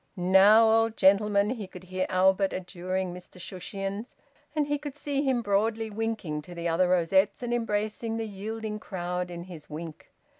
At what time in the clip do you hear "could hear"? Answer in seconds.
1.67-2.07